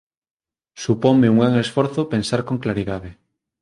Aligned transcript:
Suponme 0.83 1.31
un 1.33 1.37
gran 1.41 1.55
esforzo 1.65 2.09
pensar 2.13 2.41
con 2.47 2.57
claridade. 2.63 3.11